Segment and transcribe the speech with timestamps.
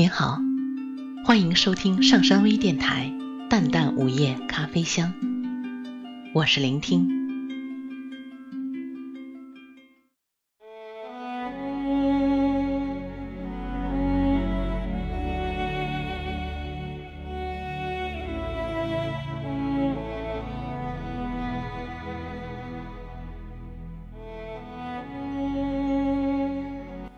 [0.00, 0.38] 您好，
[1.26, 3.12] 欢迎收听上山微电台
[3.48, 5.12] 《淡淡午夜咖啡香》，
[6.32, 7.06] 我是聆听。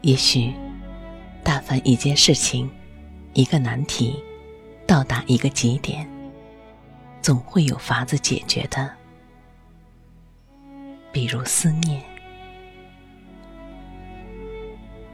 [0.01, 0.53] 也许，
[1.45, 2.69] 但凡一件事情、
[3.34, 4.22] 一个难题
[4.86, 6.09] 到达一个极点，
[7.20, 8.91] 总会有法子解决的。
[11.10, 12.02] 比如思念，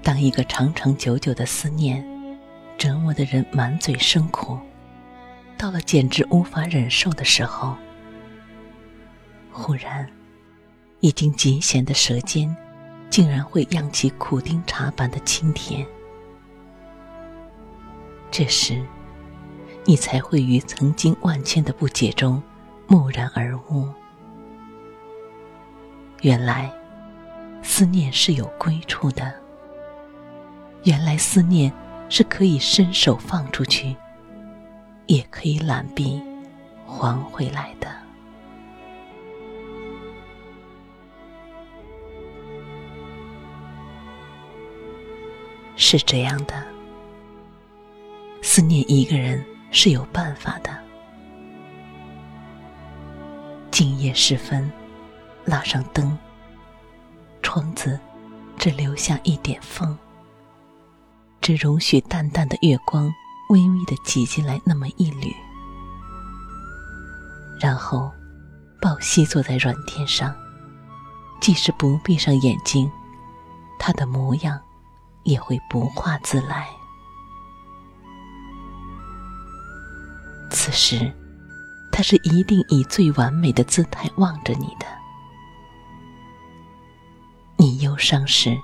[0.02, 2.04] 当一个长长久久的思念
[2.76, 4.58] 折磨的人满嘴生苦，
[5.56, 7.76] 到了简直无法忍受的时候，
[9.52, 10.08] 忽然，
[11.00, 12.54] 已经极咸的舌尖。
[13.10, 15.84] 竟然会漾起苦丁茶般的清甜，
[18.30, 18.84] 这时，
[19.84, 22.42] 你才会于曾经万千的不解中
[22.88, 23.88] 蓦然而悟：
[26.22, 26.70] 原来
[27.62, 29.34] 思念是有归处的，
[30.84, 31.72] 原来思念
[32.08, 33.96] 是可以伸手放出去，
[35.06, 36.22] 也可以揽臂
[36.86, 37.88] 还回来的。
[45.76, 46.66] 是这样的，
[48.58, 50.76] 思念一个人是有办法的。
[53.70, 54.68] 今夜时分，
[55.44, 56.18] 拉上灯，
[57.40, 57.96] 窗子
[58.56, 59.96] 只留下一点缝，
[61.40, 63.04] 只容许淡淡的月光
[63.50, 65.32] 微微的挤进来那么一缕，
[67.60, 68.10] 然后
[68.82, 70.34] 抱膝坐在软垫上，
[71.40, 72.90] 即使不闭上眼睛，
[73.78, 74.60] 他的模样。
[75.24, 76.68] 也会不化自来。
[80.68, 81.10] 此时，
[81.90, 84.84] 他是一定以最完美的姿态望着你的。
[87.56, 88.54] 你忧伤时，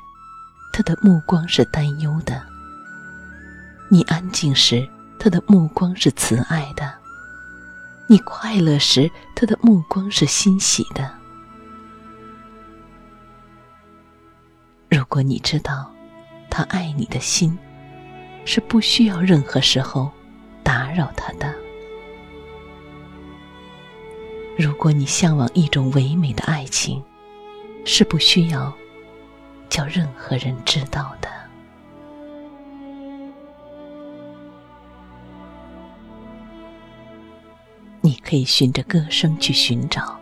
[0.70, 2.42] 他的目光是担忧的；
[3.90, 4.86] 你安静时，
[5.18, 6.84] 他的目光是慈爱的；
[8.06, 11.10] 你快乐时，他的目光是欣喜的。
[14.90, 15.90] 如果你知道。
[16.50, 17.58] 他爱你的心，
[18.44, 20.08] 是不需要任何时候
[20.62, 21.52] 打扰他的。
[24.56, 27.02] 如果你向往一种唯美的爱情，
[27.84, 28.72] 是不需要
[29.68, 31.28] 叫任何人知道的。
[38.00, 40.18] 你可以循着歌声去寻找，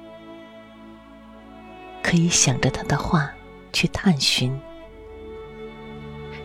[2.03, 3.31] 可以想着他的话
[3.72, 4.59] 去探寻。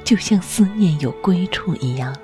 [0.04, 2.16] 就像思念有归处一样，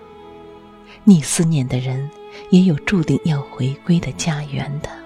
[1.04, 2.10] 你思念的人
[2.50, 5.03] 也有注定要回归的家园的。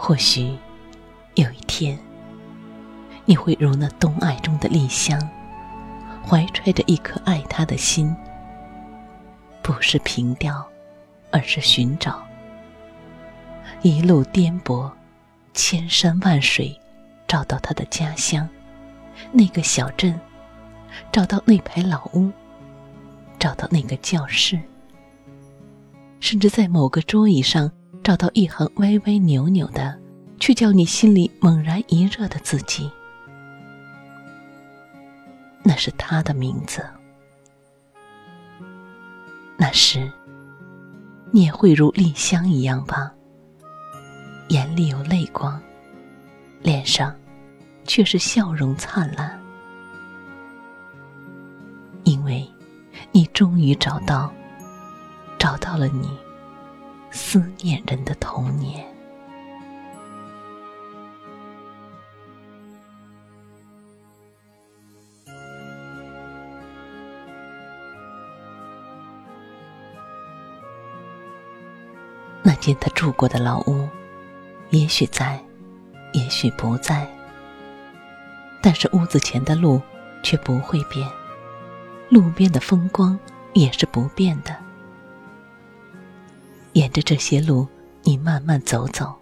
[0.00, 0.56] 或许
[1.34, 1.98] 有一天，
[3.24, 5.20] 你会如那冬爱中的丽香，
[6.24, 8.14] 怀揣着一颗爱他的心，
[9.60, 10.64] 不是凭吊，
[11.32, 12.22] 而是寻找，
[13.82, 14.90] 一路颠簸，
[15.52, 16.74] 千山万水。
[17.26, 18.48] 找到他的家乡，
[19.32, 20.18] 那个小镇，
[21.12, 22.32] 找到那排老屋，
[23.38, 24.58] 找到那个教室，
[26.20, 27.70] 甚至在某个桌椅上
[28.08, 29.94] 找到一行歪歪扭扭的，
[30.40, 32.90] 却叫你心里猛然一热的字迹。
[35.62, 36.82] 那是他的名字。
[39.58, 40.10] 那时，
[41.30, 43.12] 你也会如丽香一样吧？
[44.48, 45.60] 眼里有泪光。
[46.62, 47.14] 脸上
[47.84, 49.38] 却是笑容灿烂，
[52.04, 52.50] 因为
[53.12, 54.32] 你终于找到，
[55.38, 56.08] 找到了你
[57.18, 58.86] 思念人的童年。
[72.44, 73.88] 那间他住过的老屋，
[74.70, 75.38] 也许在。
[76.14, 77.06] 也许不在，
[78.62, 79.80] 但是屋子前的路
[80.22, 81.06] 却不会变，
[82.08, 83.16] 路边的风光
[83.52, 84.67] 也是不变的。
[86.78, 87.66] 沿着这些路，
[88.04, 89.12] 你慢慢走走，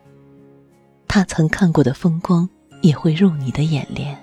[1.09, 2.47] 他曾看过的风光
[2.83, 4.15] 也会入你的眼帘。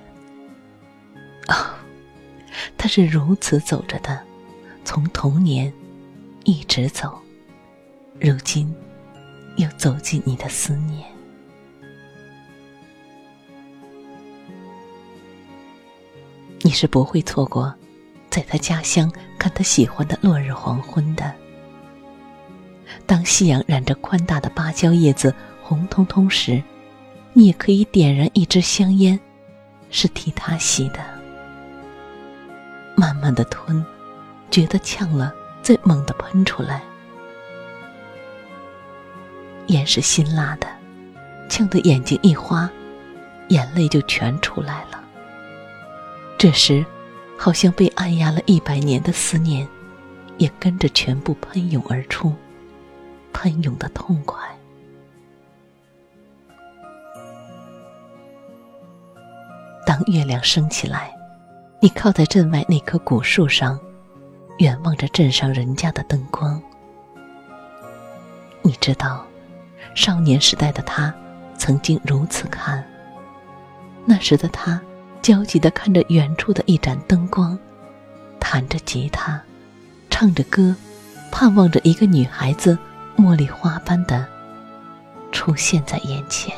[1.47, 1.55] 哦，
[2.77, 4.21] 他是如此走着的，
[4.85, 5.73] 从童年
[6.43, 7.19] 一直走，
[8.19, 8.71] 如今
[9.55, 11.03] 又走进你的思念。
[16.61, 17.73] 你是不会错过
[18.29, 21.33] 在他家乡看他喜欢的落日黄昏的。
[23.13, 26.63] 当夕阳染着宽大的芭蕉叶子红彤彤时，
[27.31, 29.19] 你也可以点燃一支香烟，
[29.91, 30.99] 是替他吸的。
[32.95, 33.85] 慢慢的吞，
[34.49, 35.31] 觉得呛了，
[35.61, 36.81] 再猛地喷出来。
[39.67, 40.67] 烟是辛辣的，
[41.47, 42.67] 呛得眼睛一花，
[43.49, 44.99] 眼泪就全出来了。
[46.35, 46.83] 这时，
[47.37, 49.67] 好像被按压了一百年的思念，
[50.39, 52.33] 也跟着全部喷涌而出，
[53.33, 54.39] 喷涌的痛快。
[59.85, 61.13] 当月亮升起来，
[61.81, 63.77] 你靠在镇外那棵古树上，
[64.59, 66.61] 远望着镇上人家的灯光。
[68.61, 69.25] 你知道，
[69.93, 71.13] 少年时代的他
[71.57, 72.81] 曾经如此看。
[74.05, 74.81] 那时的他
[75.21, 77.59] 焦急地看着远处的一盏灯光，
[78.39, 79.41] 弹着吉他，
[80.09, 80.73] 唱着歌，
[81.29, 82.77] 盼望着一个女孩子
[83.15, 84.27] 茉莉花般的
[85.31, 86.55] 出现在眼前。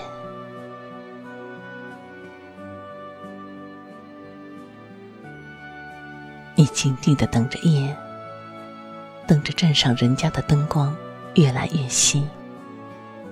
[6.56, 7.96] 你静静的等着夜，
[9.28, 10.96] 等着镇上人家的灯光
[11.36, 12.26] 越来越稀，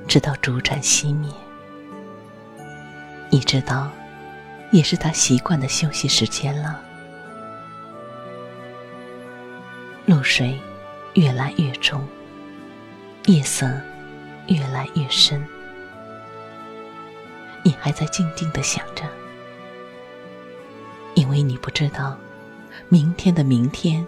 [0.07, 1.31] 直到烛盏熄灭。
[3.29, 3.89] 你知道，
[4.71, 6.79] 也是他习惯的休息时间了。
[10.05, 10.59] 露水
[11.13, 12.05] 越来越重，
[13.25, 13.71] 夜色
[14.47, 15.41] 越来越深，
[17.63, 19.03] 你还在静静的想着，
[21.15, 22.17] 因为你不知道。
[22.89, 24.05] 明天的明天，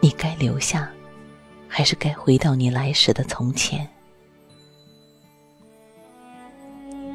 [0.00, 0.88] 你该留下，
[1.68, 3.86] 还是该回到你来时的从前？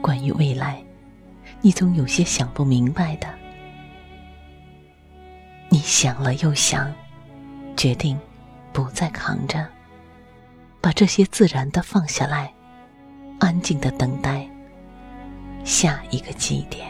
[0.02, 0.84] 关于未来，
[1.62, 3.28] 你总有些想不明白的。
[5.70, 6.94] 你想了又想，
[7.76, 8.20] 决定
[8.72, 9.66] 不再扛着，
[10.84, 12.54] 把这些自然的放下来，
[13.40, 14.46] 安静的等待
[15.64, 16.86] 下一个祭点。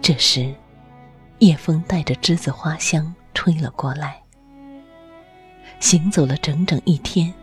[0.00, 0.54] 这时，
[1.40, 4.22] 夜风带着栀子花香吹了过来。
[5.80, 7.34] 行走了整整一天，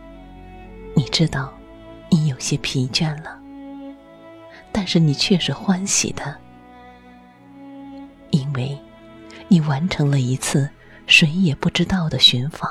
[0.96, 1.52] 你知道，
[2.08, 3.38] 你有些疲倦了，
[4.72, 6.34] 但是你却是欢喜的，
[8.30, 8.78] 因为，
[9.46, 10.70] 你完成了一次
[11.06, 12.68] 谁也不知道的寻访，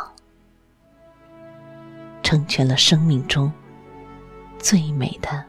[2.21, 3.51] 成全了生命中
[4.59, 5.43] 最美的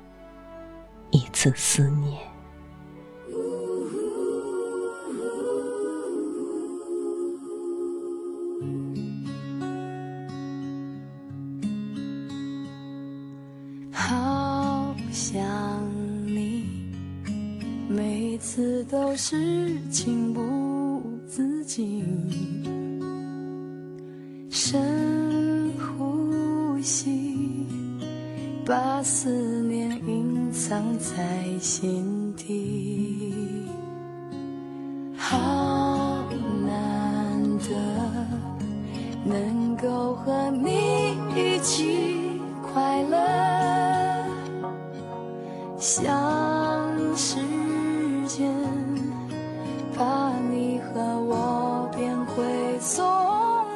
[1.10, 2.20] 一次思念。
[13.90, 15.42] 好想
[16.26, 16.64] 你，
[17.88, 20.83] 每次都是情不
[21.26, 22.02] 自己，
[24.50, 27.66] 深呼吸，
[28.64, 33.34] 把思念隐藏在心底。
[35.16, 35.36] 好
[36.66, 37.70] 难得
[39.24, 40.83] 能够和你